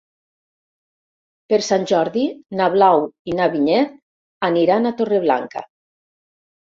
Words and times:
Per 1.51 1.59
Sant 1.67 1.85
Jordi 1.91 2.23
na 2.61 2.69
Blau 2.77 3.05
i 3.33 3.37
na 3.41 3.51
Vinyet 3.57 3.95
aniran 4.51 4.89
a 4.89 4.95
Torreblanca. 5.03 5.65